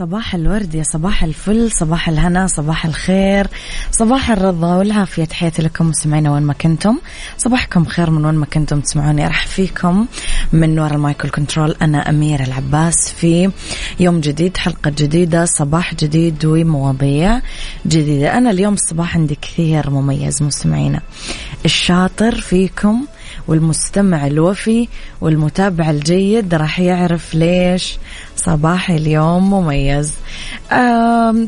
[0.00, 3.46] صباح الورد يا صباح الفل صباح الهنا صباح الخير
[3.90, 5.24] صباح الرضا والعافية.
[5.24, 6.98] تحياتي لكم مستمعينا وين ما كنتم.
[7.38, 9.26] صباحكم خير من وين ما كنتم تسمعوني.
[9.26, 10.06] أرحب فيكم
[10.52, 13.50] من وراء المايكل كنترول أنا أميرة العباس في
[14.00, 17.40] يوم جديد حلقة جديدة صباح جديد ومواضيع
[17.86, 18.38] جديدة.
[18.38, 21.00] أنا اليوم الصباح عندي كثير مميز مستمعينا.
[21.64, 23.06] الشاطر فيكم
[23.50, 24.88] والمستمع الوفي
[25.20, 27.98] والمتابع الجيد راح يعرف ليش
[28.36, 30.14] صباحي اليوم مميز.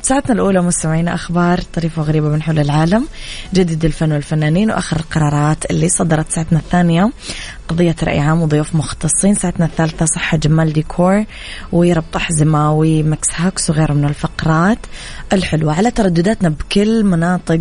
[0.03, 3.07] ساعتنا الأولى مستمعينا أخبار طريفة وغريبة من حول العالم
[3.55, 7.11] جديد الفن والفنانين وآخر القرارات اللي صدرت ساعتنا الثانية.
[7.73, 9.35] قضية رأي عام وضيوف مختصين.
[9.35, 11.25] ساعتنا الثالثة صحة جمال ديكور
[11.73, 14.79] وربط أحزمة و Mix hacks وغيره من الفقرات
[15.33, 15.75] الحلوة.
[15.75, 17.61] على تردداتنا بكل مناطق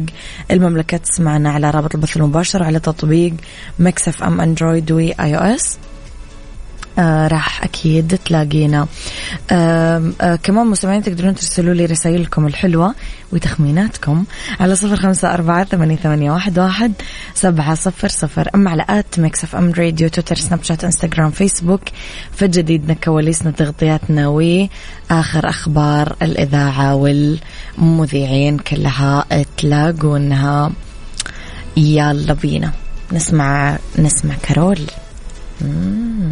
[0.52, 3.34] المملكة تسمعنا على رابط البث المباشر وعلى تطبيق
[3.80, 5.78] Mix FM Android و iOS
[7.02, 8.88] آه راح أكيد تلاقينا.
[9.52, 12.96] آه كمان مستمعين تقدرون ترسلوا لي رسائلكم الحلوة
[13.34, 14.24] وتخميناتكم
[14.60, 16.94] على صفر خمسة أربعة ثمانية, ثمانية واحد, واحد
[17.34, 18.50] سبعة صفر صفر.
[18.56, 21.82] أما على at Mix FM Radio تويتر سناب شات إنستغرام فيسبوك
[22.32, 29.26] فجديدنا كواليسنا تغطياتنا وآخر أخبار الإذاعة والمذيعين كلها
[29.58, 30.72] تلاقونها.
[31.78, 32.72] يلا بينا.
[33.12, 34.80] نسمع نسمع كارول.
[35.62, 36.32] مم.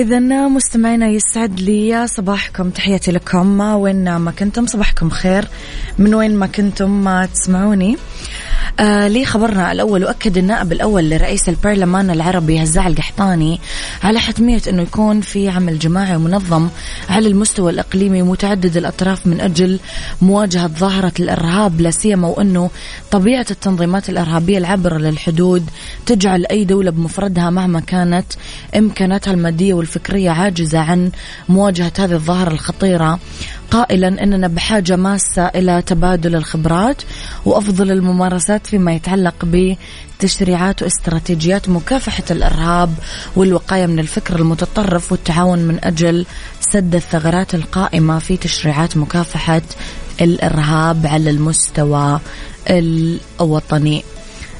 [0.00, 2.70] إذا مستمعينا يسعد لي صباحكم.
[2.70, 3.60] تحياتي لكم.
[3.60, 5.44] وين ما كنتم صباحكم خير.
[5.98, 7.96] من وين ما كنتم ما تسمعوني.
[8.80, 13.60] آه خبرنا الأول وأكد النائب الأول لرئيس البرلمان العربي هزاع القحطاني
[14.02, 16.68] على حتمية أنه يكون في عمل جماعي ومنظم
[17.08, 19.78] على المستوى الإقليمي متعدد الأطراف من أجل
[20.22, 22.70] مواجهة ظاهرة الإرهاب لا سيما وأنه
[23.10, 25.70] طبيعة التنظيمات الإرهابية العابرة للحدود
[26.06, 28.26] تجعل أي دولة بمفردها مهما كانت
[28.76, 31.10] إمكاناتها المادية والفكرية عاجزة عن
[31.48, 33.18] مواجهة هذه الظاهرة الخطيرة.
[33.70, 37.02] قائلا إننا بحاجة ماسة إلى تبادل الخبرات
[37.44, 42.94] وأفضل الممارسات فيما يتعلق بتشريعات واستراتيجيات مكافحة الإرهاب
[43.36, 46.26] والوقاية من الفكر المتطرف والتعاون من أجل
[46.60, 49.62] سد الثغرات القائمة في تشريعات مكافحة
[50.20, 52.20] الإرهاب على المستوى
[52.70, 54.04] الوطني.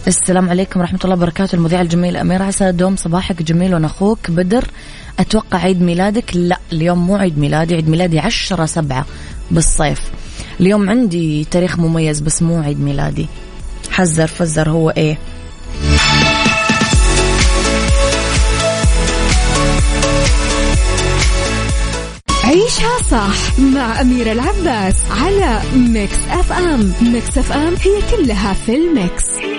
[0.07, 1.57] السلام عليكم ورحمة الله وبركاته.
[1.57, 2.73] المذيعة الجميلة أميرة العباس.
[2.73, 4.65] دوم صباحك جميل وأنا أخوك بدر.
[5.19, 9.07] أتوقع عيد ميلادك؟ لا اليوم مو عيد ميلادي عيد ميلادي عشرة سبعة
[9.51, 10.01] بالصيف.
[10.61, 13.27] اليوم عندي تاريخ مميز بس مو عيد ميلادي.
[13.91, 15.19] حذر فزر هو إيه.
[22.45, 26.93] عيشها صح مع أميرة العباس على Mix FM.
[27.03, 29.25] Mix FM هي كلها في ال mix.
[29.39, 29.50] هي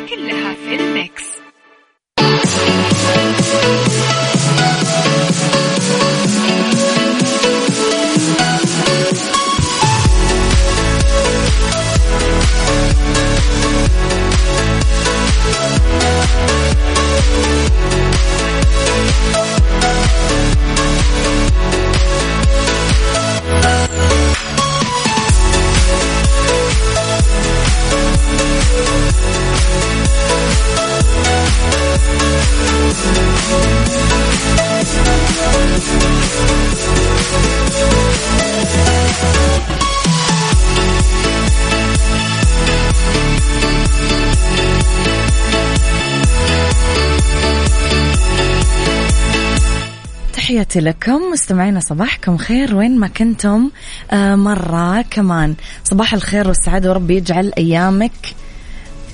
[50.62, 51.22] تحياتي لكم.
[51.34, 52.76] مستمعينا صباحكم خير.
[52.76, 53.70] وين ما كنتم
[54.12, 55.56] آه مرة كمان.
[55.84, 56.90] صباح الخير والسعادة.
[56.90, 58.12] وربي يجعل أيامك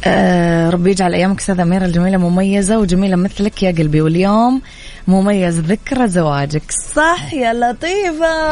[0.05, 4.01] آه ربي يجعل أيامك أستاذة أميرة الجميلة مميزة وجميلة مثلك يا قلبي.
[4.01, 4.61] واليوم
[5.07, 6.71] مميز ذكرى زواجك.
[6.71, 8.51] صح يا لطيفة.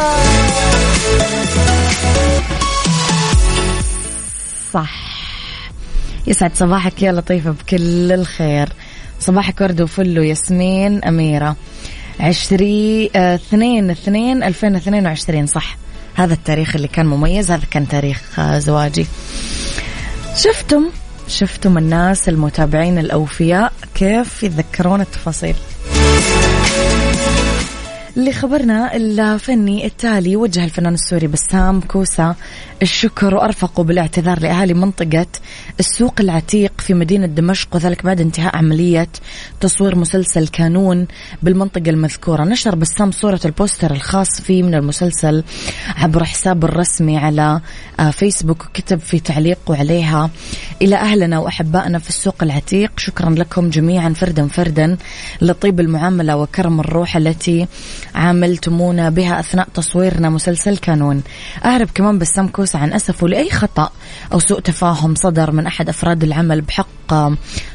[4.74, 4.92] صح.
[6.28, 8.70] يسعد صباحك يا لطيفة بكل الخير.
[9.20, 11.56] صباحك ورد وفل وياسمين أميرة.
[12.20, 15.78] عشري آه، اثنين اثنين ألفين اثنين وعشرين صح.
[16.16, 19.08] هذا التاريخ اللي كان مميز هذا كان تاريخ آه، زواجي.
[20.36, 20.90] شفتم
[21.28, 25.56] شفتم الناس المتابعين الأوفياء كيف يتذكرون التفاصيل؟
[28.18, 32.36] لخبرنا الفني التالي وجه الفنان السوري بسام كوسا.
[32.82, 35.28] الشكر وأرفقوا بالاعتذار لأهالي منطقة
[35.80, 39.08] السوق العتيق في مدينة دمشق وذلك بعد انتهاء عملية
[39.62, 41.08] تصوير مسلسل كانون
[41.44, 42.44] بالمنطقة المذكورة.
[42.44, 45.44] نشر بسام صورة البوستر الخاص فيه من المسلسل
[45.96, 47.62] عبر حسابه الرسمي على
[48.00, 50.30] آه، فيسبوك وكتب في تعليقه عليها.
[50.82, 54.98] إلى أهلنا وأحبائنا في السوق العتيق شكرا لكم جميعا فردا فردا.
[55.42, 57.68] لطيب المعاملة وكرم الروح التي
[58.16, 61.24] عاملتمونا بها أثناء تصويرنا مسلسل كانون.
[61.66, 63.90] أعرب كمان بسام كوسة عن أسفه لأي خطأ
[64.34, 66.86] أو سوء تفاهم صدر من أحد أفراد العمل بحق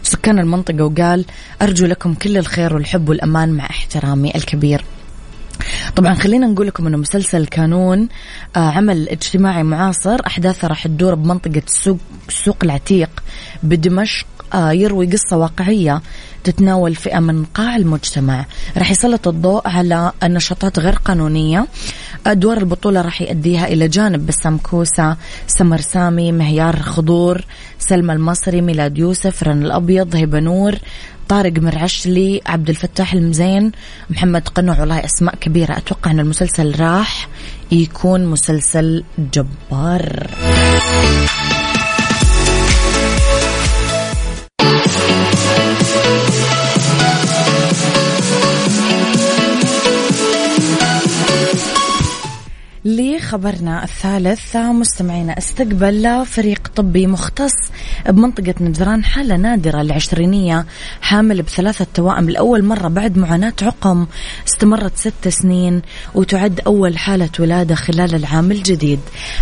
[0.02, 1.25] سكان المنطقة وقال
[1.62, 4.84] أرجو لكم كل الخير والحب والأمان مع احترامي الكبير.
[5.96, 8.08] طبعا خلينا نقول لكم إنه مسلسل كانون
[8.56, 10.20] آه عمل اجتماعي معاصر.
[10.26, 11.98] أحداثه راح تدور بمنطقة السوق
[12.28, 13.10] السوق العتيق
[13.62, 16.02] بدمشق يروي قصة واقعية
[16.44, 18.47] تتناول فئة من قاع المجتمع.
[18.76, 21.67] راح يسلط الضوء على النشاطات غير قانونية.
[22.26, 25.17] أدوار البطولة راح يؤديها إلى جانب بسام كوسة
[25.47, 27.44] سمر سامي مهيار خضور
[27.79, 30.75] سلمى المصري ميلاد يوسف رن الأبيض هبة نور
[31.29, 33.73] طارق مرعشلي عبد الفتاح المزين
[34.11, 34.81] محمد قنوع.
[34.81, 35.76] والله أسماء كبيرة.
[35.76, 37.29] أتوقع أن المسلسل راح
[37.73, 40.26] يكون مسلسل جبار.
[53.31, 54.56] لخبرنا الثالث.
[54.56, 57.53] مستمعينا استقبل فريق طبي مختص
[58.09, 60.67] بمنطقة نجران حالة نادرة العشرينية
[61.00, 64.06] حامل بثلاثة توائم لأول مرة بعد معاناة عقم
[64.49, 65.82] استمرت ست سنين
[66.15, 69.00] وتعد أول حالة ولادة خلال العام الجديد.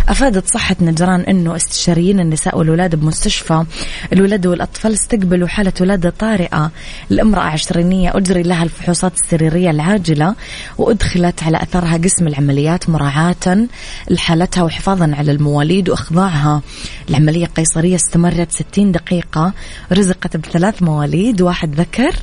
[0.09, 3.65] أفادت صحة نجران أنه استشاريين النساء والولادة بمستشفى
[4.13, 6.71] الولادة والأطفال استقبلوا حالة ولادة طارئة
[7.09, 8.17] لامرأة عشرينية.
[8.17, 10.35] أجري لها الفحوصات السريرية العاجلة
[10.77, 13.67] وأدخلت على أثرها قسم العمليات مراعاة
[14.09, 16.61] لحالتها وحفاظا على المواليد وإخضاعها.
[17.09, 19.53] العملية القيصرية استمرت 60 دقيقة.
[19.91, 21.41] رزقت بثلاث مواليد.
[21.41, 22.15] واحد ذكر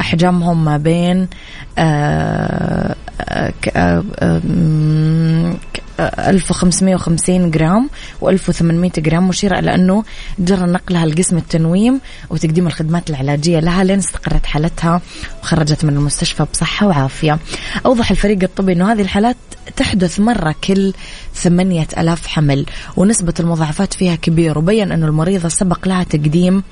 [0.00, 1.28] أحجامهم ما بين
[1.78, 4.40] آه، آه، آه،
[6.06, 7.90] 1550 جرام
[8.22, 10.04] و1800 جرام مشيرة إلى أنه
[10.38, 12.00] جرى نقلها لقسم التنويم
[12.30, 15.00] وتقديم الخدمات العلاجية لها لين استقرت حالتها
[15.42, 17.38] وخرجت من المستشفى بصحة وعافية.
[17.86, 19.36] أوضح الفريق الطبي أنه هذه الحالات
[19.76, 20.92] تحدث مرة كل
[21.34, 26.62] ثمانية ألاف حمل ونسبة المضاعفات فيها كبير وبين أنه المريضة سبق لها تقديم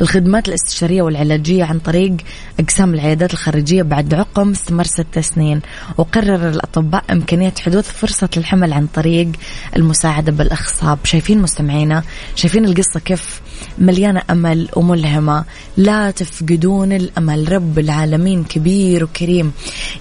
[0.00, 2.16] الخدمات الاستشارية والعلاجية عن طريق
[2.60, 5.60] أقسام العيادات الخارجية بعد عقم استمر ست سنين.
[5.98, 9.28] وقرر الأطباء إمكانية حدوث فرصة الحمل عن طريق
[9.76, 10.98] المساعدة بالإخصاب.
[11.04, 12.02] شايفين مستمعينا؟
[12.34, 13.40] شايفين القصة كيف
[13.78, 15.44] مليانة أمل وملهمة.
[15.76, 17.52] لا تفقدون الأمل.
[17.52, 19.52] رب العالمين كبير وكريم.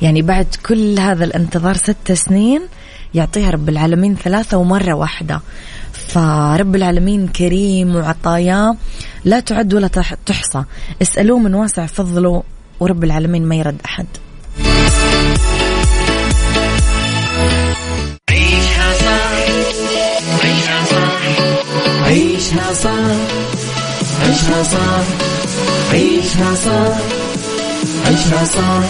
[0.02, 2.62] يعني بعد كل هذا الانتظار ست سنين
[3.14, 5.42] يعطيها رب العالمين ثلاثة ومرة واحدة.
[6.08, 8.76] فرب العالمين كريم وعطاياه
[9.26, 9.88] لا تعد ولا
[10.26, 10.64] تحصى.
[11.02, 12.44] اسألوه من واسع فضله
[12.80, 14.06] ورب العالمين ما يرد أحد.
[18.30, 19.32] عيشها صح
[20.44, 21.22] عيشها صح
[22.06, 23.16] عيشها صح
[24.22, 25.06] عيشها صح
[25.94, 26.98] عيشها صح
[28.06, 28.84] عيشها صح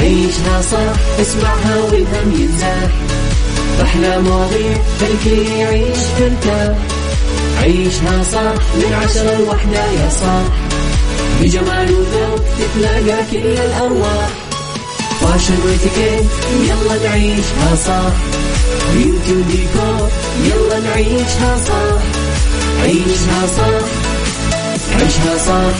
[0.00, 2.90] عيشها صح اسمعها والهم ينزاح
[3.82, 4.76] أحلى مواضيع
[5.24, 6.76] خلي يعيش ترتاح
[7.62, 10.44] عيشها صح من عشرة لوحدة يا صاح
[11.40, 14.28] بجمال وذوق تتلاقى كل الأرواح.
[15.20, 16.26] فاشل واتيكيت
[16.60, 18.12] يلا نعيشها صح
[18.94, 20.08] beauty وديكور
[20.44, 22.02] يلا نعيشها صح
[22.82, 23.86] عيشها صح
[25.00, 25.76] عيشها صح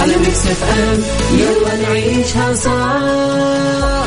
[0.00, 1.02] على ميكس اف أم
[1.38, 4.06] يلا نعيشها صح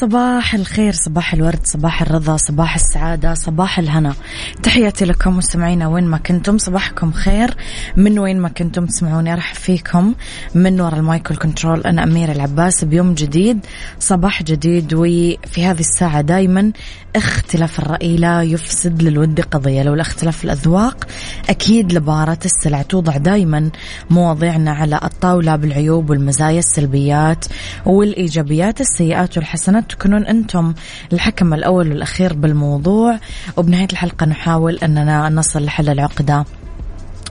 [0.00, 4.14] صباح الخير صباح الورد صباح الرضا صباح السعادة صباح الهنا.
[4.62, 6.58] تحياتي لكم مستمعينا وين ما كنتم.
[6.58, 7.54] صباحكم خير.
[7.96, 10.14] من وين ما كنتم تسمعوني أرحب فيكم.
[10.54, 12.84] من وراء المايك وال control أنا أميرة العباس.
[12.84, 13.66] بيوم جديد
[13.98, 16.72] صباح جديد وفي هذه الساعة دايما
[17.16, 19.82] اختلاف الرأي لا يفسد للود قضية.
[19.82, 21.06] لولا اختلاف الأذواق
[21.48, 23.70] أكيد لبارت السلع توضع دايما
[24.10, 27.44] مواضيعنا على الطاولة بالعيوب والمزايا السلبيات
[27.86, 29.87] والإيجابيات السيئات والحسنات.
[29.88, 30.74] تكونون أنتم
[31.12, 33.18] الحكم الأول والأخير بالموضوع.
[33.56, 36.44] وبنهاية الحلقة نحاول أننا نصل لحل العقدة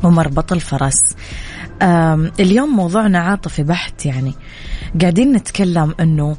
[0.04, 1.16] ومربط الفرس
[2.40, 4.34] اليوم موضوعنا عاطفي بحت يعني.
[5.02, 6.38] قاعدين نتكلم أنه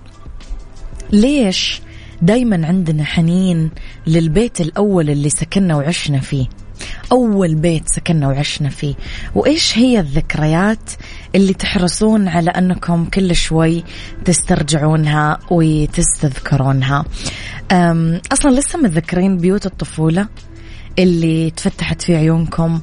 [1.12, 1.82] ليش
[2.22, 3.70] دايما عندنا حنين
[4.06, 6.46] للبيت الأول اللي سكننا وعشنا فيه؟
[7.12, 8.94] أول بيت سكننا وعشنا فيه.
[9.34, 10.90] وإيش هي الذكريات
[11.34, 13.84] اللي تحرصون على أنكم كل شوي
[14.24, 17.04] تسترجعونها وتستذكرونها.
[18.32, 20.28] أصلا لسه متذكرين بيوت الطفولة
[20.98, 22.80] اللي تفتحت في عيونكم.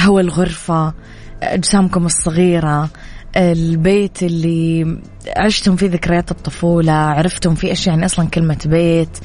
[0.00, 0.94] هو الغرفة
[1.42, 2.90] أجسامكم الصغيرة
[3.38, 4.98] البيت اللي
[5.36, 9.18] عشتم فيه ذكريات الطفولة عرفتم فيه أشياء يعني أصلا كلمة بيت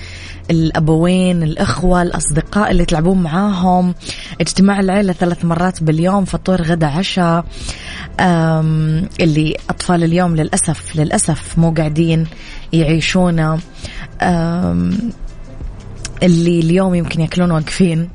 [0.52, 3.96] الأبوين الأخوة الأصدقاء اللي تلعبون معاهم
[4.42, 7.46] اجتماع العيلة ثلاث مرات باليوم فطور غدا عشاء.
[9.20, 12.28] اللي أطفال اليوم للأسف للأسف مو قاعدين
[12.74, 13.60] يعيشونه.
[16.24, 18.10] اللي اليوم يمكن ياكلون واقفين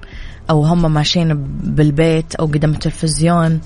[0.50, 3.60] أو هم ماشيين بالبيت أو قدام التلفزيون.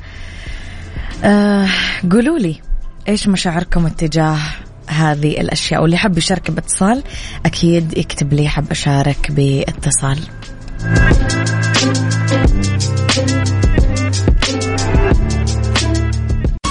[1.25, 1.69] آه
[2.11, 2.61] قولوا لي
[3.09, 4.38] إيش مشاعركم اتجاه
[4.87, 7.02] هذه الأشياء؟ واللي حب يشارك باتصال
[7.47, 10.18] أكيد يكتب لي حب أشارك باتصال.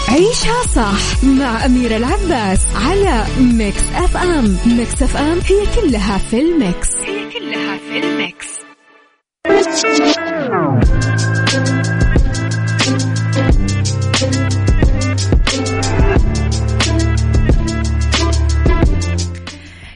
[0.10, 6.96] عيشها صح مع أميرة العباس على Mix FM Mix FM هي كلها في ال mix.
[6.96, 8.48] هي كلها في ال mix.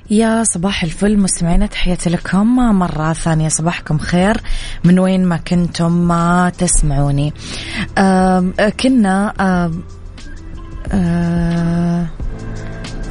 [0.10, 2.56] يا صباح الفل مستمعينا تحياتي لكم.
[2.56, 4.38] مرة ثانية صباحكم خير.
[4.84, 7.34] من وين ما كنتم ما تسمعوني.
[7.98, 8.44] آه
[8.80, 9.72] كنا آه
[10.92, 12.08] آه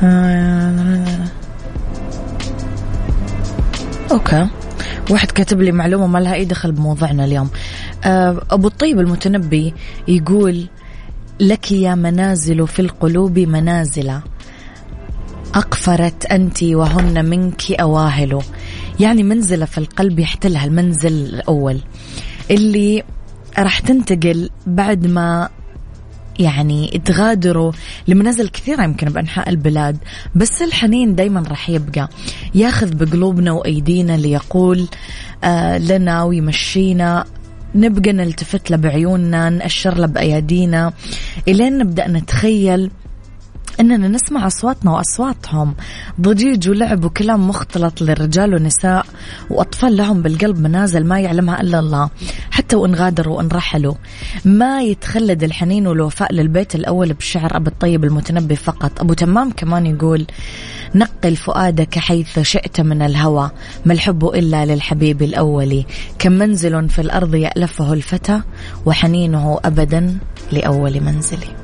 [0.02, 1.28] آه
[4.10, 4.48] أوكي.
[5.10, 7.50] واحد كاتب لي معلومة ما لها أي دخل بموضوعنا اليوم.
[8.04, 9.74] آه أبو الطيب المتنبي
[10.08, 10.66] يقول
[11.40, 14.20] لك يا منازل في القلوب منازل
[15.54, 18.42] أقفرت أنت وهن منك أواهل.
[19.00, 21.80] يعني منزلة في القلب يحتلها المنزل الأول.
[22.50, 23.02] اللي
[23.58, 25.48] راح تنتقل بعد ما
[26.38, 27.72] يعني تغادروا.
[28.08, 29.98] لمنازل كثيرة يمكن بأنحاء البلاد.
[30.34, 32.08] بس الحنين دايما راح يبقى.
[32.54, 34.88] ياخذ بقلوبنا وأيدينا ليقول
[35.44, 37.24] آه لنا ويمشينا.
[37.74, 40.92] نبقى نلتفت له بعيوننا نأشر له بأيادينا.
[41.48, 42.90] إلين نبدأ نتخيل
[43.80, 45.74] إننا نسمع أصواتنا وأصواتهم.
[46.20, 49.06] ضجيج ولعب وكلام مختلط للرجال والنساء
[49.50, 52.10] وأطفال لهم بالقلب منازل ما يعلمها إلا الله
[52.50, 53.94] حتى وإن غادروا وإن رحلوا.
[54.44, 59.00] ما يتخلد الحنين والوفاء للبيت الأول بشعر أبو الطيب المتنبي فقط.
[59.00, 60.26] أبو تمام كمان يقول
[60.94, 63.50] نقل فؤادك حيث شئت من الهوى
[63.84, 65.84] ما الحب إلا للحبيب الأول.
[66.18, 68.40] كم منزل في الأرض يألفه الفتى
[68.86, 70.18] وحنينه ابدا
[70.52, 71.63] لأول منزلي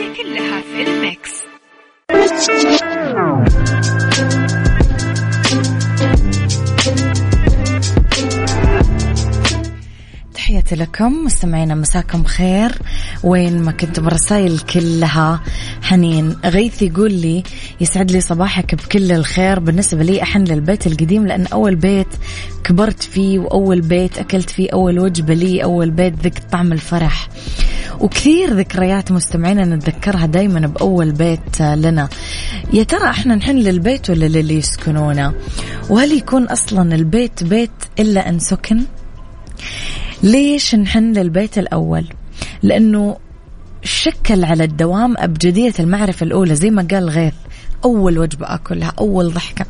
[10.71, 11.25] تحياتي لكم.
[11.25, 12.71] مستمعينا مساكم خير.
[13.23, 15.41] وين ما كنتم الرسائل كلها
[15.81, 16.35] حنين.
[16.45, 17.43] غيث يقول لي
[17.81, 19.59] يسعد لي صباحك بكل الخير.
[19.59, 22.07] بالنسبة لي أحن للبيت القديم لأن أول بيت
[22.63, 27.29] كبرت فيه وأول بيت أكلت فيه أول وجبة لي أول بيت ذقت طعم الفرح.
[27.99, 32.09] وكثير ذكريات مستمعينا نتذكرها دايما بأول بيت لنا.
[32.73, 35.33] يا ترى أحنا نحن للبيت ولا للي يسكنونه
[35.89, 38.81] وهل يكون أصلا البيت بيت إلا أن سكن؟
[40.23, 42.05] ليش نحن للبيت الأول؟
[42.63, 43.17] لأنه
[43.83, 47.33] شكل على الدوام أبجدية المعرفة الأولى زي ما قال غيث
[47.85, 49.65] أول وجبة أكلها أول ضحكة.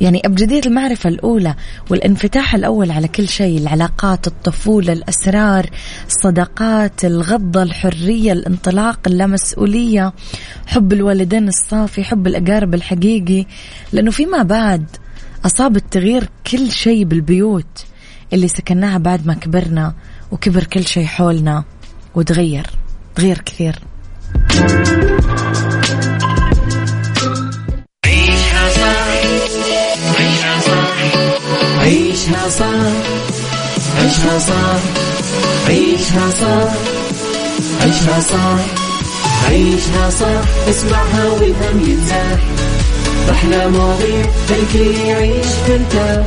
[0.00, 1.54] يعني أبجدية المعرفة الأولى
[1.90, 5.70] والانفتاح الأول على كل شيء العلاقات الطفولة الأسرار
[6.06, 10.12] الصداقات الغضة الحرية الانطلاق اللامسؤولية
[10.66, 13.46] حب الوالدين الصافي حب الأقارب الحقيقي.
[13.92, 14.84] لأنه فيما بعد
[15.46, 17.84] أصاب التغيير كل شيء بالبيوت.
[18.32, 19.94] اللي سكناها بعد ما كبرنا
[20.32, 21.64] وكبر كل شيء حولنا
[22.14, 22.66] وتغير
[23.14, 23.78] تغير كثير.
[28.06, 29.08] عيشها صح
[30.18, 30.96] عيشها صح
[31.80, 32.92] عيشها صح
[33.98, 34.80] عيشها صح
[35.68, 36.72] عيشها صح
[37.80, 38.58] عيشها صح
[39.48, 40.68] عيشها صح.
[40.68, 42.38] اسمعها والهم ينزاح
[43.30, 46.26] أحلى مواضيع الكل يعيش ترتاح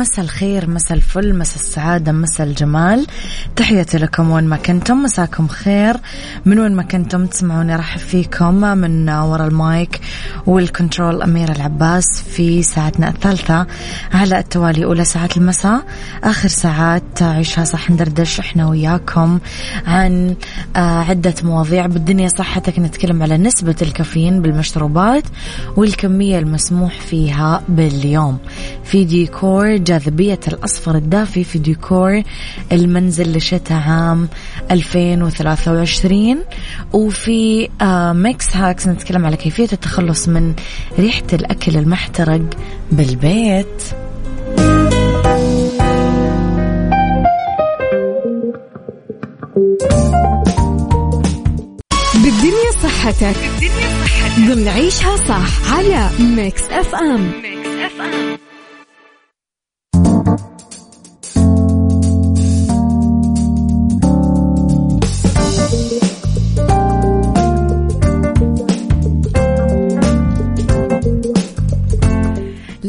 [0.00, 3.06] مساء الخير مساء الفل مساء السعادة مساء الجمال.
[3.56, 5.96] تحياتي لكم وين ما كنتم مساكم خير.
[6.44, 10.00] من وين ما كنتم تسمعوني راح فيكم من وراء المايك
[10.46, 13.66] والكنترول أميرة العباس في ساعتنا الثالثة
[14.12, 15.82] على التوالي أولى ساعات المساء.
[16.24, 19.38] آخر ساعات عيشها صح ندردش إحنا وياكم
[19.86, 20.34] عن
[20.76, 21.86] آه، عدة مواضيع.
[21.86, 25.24] بالدنيا صحتك نتكلم على نسبة الكافيين بالمشروبات
[25.76, 28.38] والكمية المسموح فيها باليوم.
[28.84, 32.22] في ديكور جاذبية الأصفر الدافي في ديكور
[32.72, 34.28] المنزل لشتاء عام
[34.70, 36.38] 2023
[36.92, 40.54] وفي آه Mix Hacks نتكلم على كيفية التخلص من
[40.98, 42.42] ريحة الأكل المحترق
[42.92, 43.82] بالبيت.
[52.14, 53.36] بالدنيا صحتك.
[53.50, 54.50] بالدنيا صحتك.
[54.54, 57.32] ضمن عيشها صح على Mix FM.
[57.42, 58.49] Mix FM.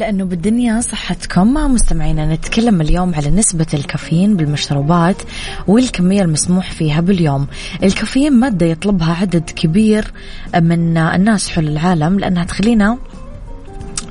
[0.02, 5.22] لأنه بالدنيا صحتكم مستمعينا نتكلم اليوم على نسبة الكافيين بالمشروبات
[5.68, 7.48] والكمية المسموح فيها باليوم.
[7.84, 10.12] الكافيين مادة يطلبها عدد كبير
[10.56, 12.98] من الناس حول العالم لأنها تخلينا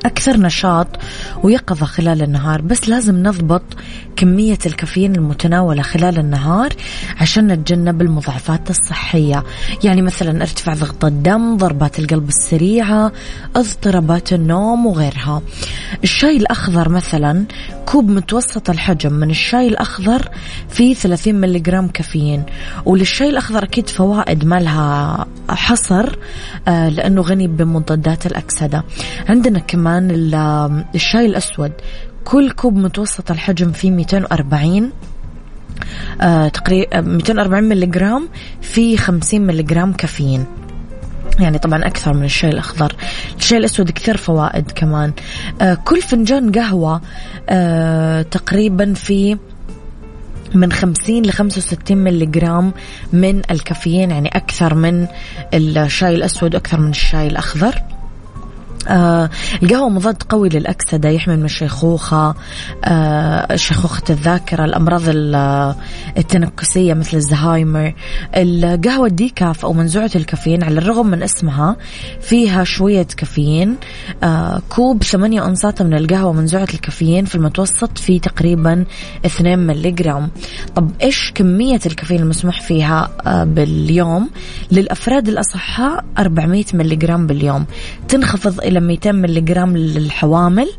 [0.05, 0.87] أكثر نشاط
[1.43, 3.63] ويقظة خلال النهار بس لازم نضبط
[4.17, 6.69] كمية الكافيين المتناولة خلال النهار
[7.21, 9.45] عشان نتجنب المضاعفات الصحية.
[9.85, 13.13] يعني مثلا ارتفاع ضغط الدم ضربات القلب السريعة
[13.57, 15.43] اضطرابات النوم وغيرها.
[16.05, 17.45] الشاي الأخضر مثلا
[17.87, 20.29] كوب متوسط الحجم من الشاي الأخضر
[20.69, 22.43] فيه 30 ملغرام كافيين.
[22.85, 26.17] وللشاي الأخضر أكيد فوائد ما لها حصر
[26.69, 28.85] آه، لأنه غني بمضادات الأكسدة.
[29.29, 29.89] عندنا كمان
[30.94, 31.72] الشاي الأسود.
[32.24, 34.90] كل كوب متوسط الحجم فيه 240
[36.20, 38.20] آه تقريبا 240 ملغ
[38.61, 40.44] في 50 ملغ كافيين.
[41.40, 42.96] يعني طبعا أكثر من الشاي الأخضر.
[43.38, 45.12] الشاي الأسود كثير فوائد كمان.
[45.61, 47.00] آه كل فنجان قهوة
[47.48, 49.38] آه تقريبا في
[50.55, 52.70] من 50 ل 65 ملغ
[53.12, 54.11] من الكافيين.
[54.11, 55.07] يعني أكثر من
[55.55, 57.83] الشاي الأسود وأكثر من الشاي الأخضر.
[58.88, 59.31] آه
[59.62, 62.35] القهوة مضاد قوي للأكسدة يحمي من الشيخوخة
[62.85, 65.03] آه شيخوخة الذاكرة الأمراض
[66.19, 67.95] التنكسية مثل الزهايمر.
[68.37, 71.77] القهوة الديكاف أو منزوعة الكافيين على الرغم من اسمها
[72.21, 73.77] فيها شوية كافيين.
[74.23, 78.85] آه كوب ثمانية أنصات من القهوة منزوعة الكافيين في المتوسط في تقريبا
[79.27, 80.31] 2 ملغرام
[80.75, 84.31] طب إيش كمية الكافيين المسموح فيها آه باليوم؟
[84.73, 87.66] للأفراد الأصحاء 400 ملغرام باليوم.
[88.09, 90.71] تنخفض إلى 200 ملغ للحوامل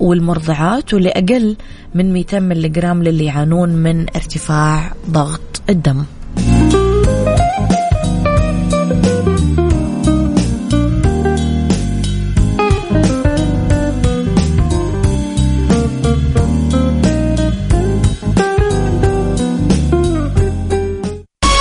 [0.00, 1.56] والمرضعات ولأقل
[1.94, 6.04] من 200 ملغ للي يعانون من ارتفاع ضغط الدم.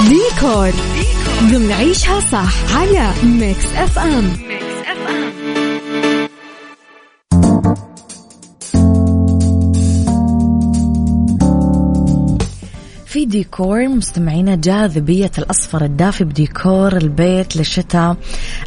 [0.10, 0.72] ديكور.
[1.52, 4.57] ضمن عيشها صح على Mix FM.
[13.18, 18.18] في ديكور مستمعينا جاذبية الأصفر الدافي بديكور البيت لشتاء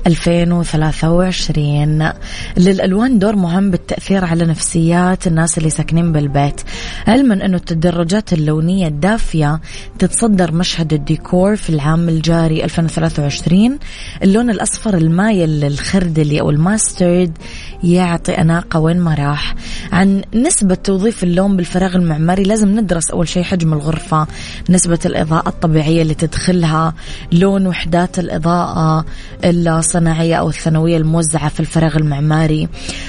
[0.07, 2.13] 2023
[2.57, 6.61] للألوان دور مهم بالتأثير على نفسيات الناس اللي ساكنين بالبيت.
[7.07, 9.61] علما أنه التدرجات اللونية الدافية
[9.99, 13.79] تتصدر مشهد الديكور في العام الجاري 2023
[14.23, 17.39] اللون الأصفر المايل للخردلي أو ال mustard
[17.85, 19.55] يعطي أناقة وين ما راح.
[19.93, 24.27] عن نسبة توظيف اللون بالفراغ المعماري لازم ندرس أول شيء حجم الغرفة.
[24.71, 26.95] نسبة الإضاءة الطبيعية اللي تدخلها
[27.33, 29.05] لون وحدات الإضاءة
[29.45, 32.69] الصناعية أو الثانوية الموزعة في الفراغ المعماري.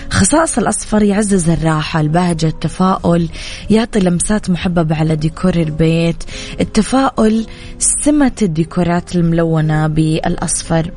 [0.09, 3.29] خصائص الأصفر يعزز الراحة البهجة التفاؤل
[3.69, 6.23] يعطي لمسات محببة على ديكور البيت
[6.59, 7.45] التفاؤل
[7.79, 10.91] سمة الديكورات الملونة بالأصفر.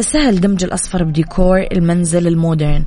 [0.00, 2.84] سهل دمج الأصفر بديكور المنزل المودرن.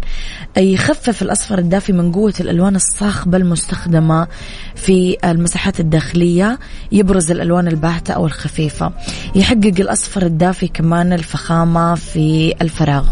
[0.58, 4.28] يخفف الأصفر الدافي من قوة الألوان الصاخبة المستخدمة
[4.76, 6.60] في المساحات الداخلية
[6.91, 8.91] يبرز الألوان الباهتة أو الخفيفة.
[9.36, 13.05] يحقق الأصفر الدافي كمان الفخامة في الفراغ.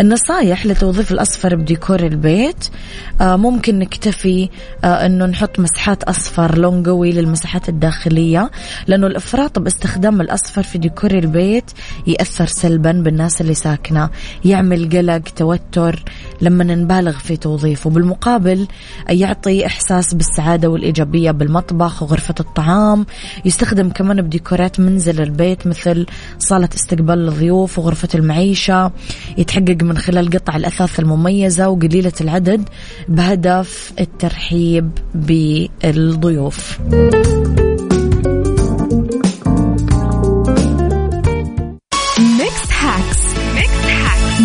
[0.00, 2.68] النصايح لتوظيف الأصفر بديكور البيت
[3.20, 4.48] آه، ممكن نكتفي
[4.84, 8.50] آه، أنه نحط مسحات أصفر لون قوي للمساحات الداخلية
[8.86, 11.70] لأنه الإفراط باستخدام الأصفر في ديكور البيت
[12.06, 14.10] يأثر سلبا بالناس اللي ساكنة.
[14.44, 16.02] يعمل قلق توتر
[16.40, 18.66] لما نبالغ في توظيفه بالمقابل
[19.08, 23.06] يعطي إحساس بالسعادة والإيجابية بالمطبخ وغرفة الطعام
[23.44, 26.06] يستخدم كمان بديكورات منزل البيت مثل
[26.38, 28.92] صالة استقبال الضيوف وغرفة المعيشة
[29.38, 32.68] يتحقق من خلال قطع الأثاث المميزة وقليلة العدد
[33.08, 36.78] بهدف الترحيب بالضيوف.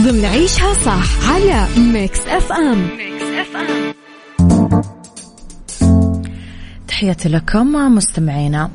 [0.09, 1.67] ضمن عيشها صح على
[2.27, 3.93] FM Mix FM
[6.87, 8.69] تحياتي لكم مستمعينا.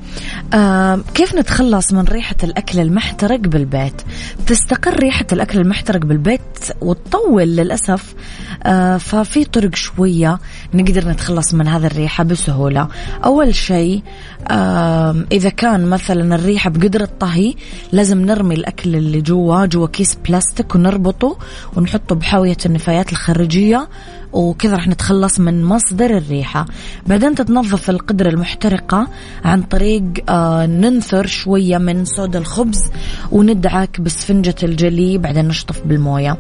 [0.55, 4.03] آه كيف نتخلص من ريحة الأكل المحترق بالبيت؟
[4.47, 6.40] تستقر ريحة الأكل المحترق بالبيت
[6.81, 8.14] وتطول للأسف.
[8.62, 10.38] آه ففي طرق شوية
[10.75, 12.88] نقدر نتخلص من هذا الريحة بسهولة.
[13.25, 14.03] أول شيء
[15.33, 17.54] إذا كان مثلا الريحة بقدر الطهي
[17.92, 21.38] لازم نرمي الأكل اللي جوا جوا كيس بلاستيك ونربطه
[21.76, 23.88] ونحطه بحاوية النفايات الخارجية
[24.33, 26.66] وكذا راح نتخلص من مصدر الريحة.
[27.07, 29.09] بعدين تتنظف القدرة المحترقة
[29.44, 32.90] عن طريق آه ننثر شوية من صودا الخبز
[33.33, 36.37] وندعك بسفنجة الجلي بعدين نشطف بالموية.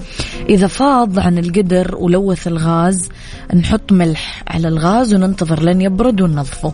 [0.48, 3.08] إذا فاض عن القدر ولوث الغاز
[3.54, 6.72] نحط ملح على الغاز وننتظر لين يبرد وننظفه.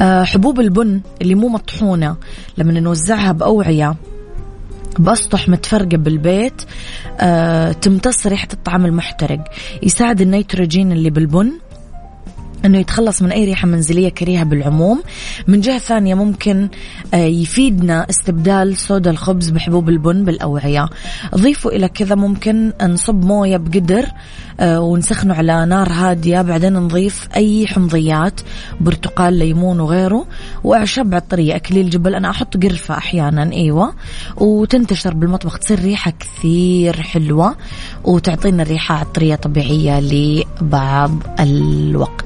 [0.00, 2.16] حبوب البن اللي مو مطحونة.
[2.58, 3.94] لما نوزعها بأوعية
[4.98, 6.62] بأسطح متفرقة بالبيت
[7.20, 9.44] آه تمتص ريحة الطعام المحترق.
[9.82, 11.52] يساعد النيتروجين اللي بالبن
[12.66, 15.02] إنه يتخلص من أي ريحة منزلية كريهة بالعموم.
[15.46, 16.68] من جهة ثانية ممكن
[17.14, 20.88] آه، يفيدنا استبدال صودا الخبز بحبوب البن بالأوعية.
[21.34, 24.06] ضيفوا إلى كذا ممكن نصب موية بقدر
[24.60, 26.42] آه، ونسخنه على نار هادية.
[26.42, 28.40] بعدين نضيف أي حمضيات
[28.80, 30.26] برتقال ليمون وغيره.
[30.64, 33.94] وأعشاب عطرية اكليل جبل أنا أحط قرفة أحيانا إيوه.
[34.36, 37.56] وتنتشر بالمطبخ تصير ريحة كثير حلوة
[38.04, 42.25] وتعطينا ريحه عطرية طبيعية لبعض الوقت.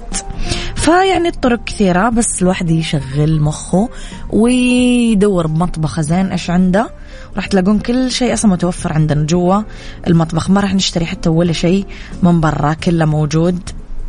[0.77, 3.89] فيعني الطرق كثيرة بس الواحد يشغل مخه
[4.31, 6.27] ويدور بمطبخه زين.
[6.27, 6.91] إيش عنده؟
[7.37, 9.63] راح تلاقون كل شيء أصلا متوفر عندنا جوا
[10.07, 10.51] المطبخ.
[10.51, 11.87] ما راح نشتري حتى ولا شيء
[12.23, 13.61] من برا كله موجود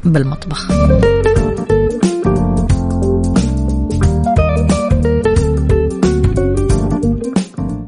[0.03, 0.71] بالمطبخ.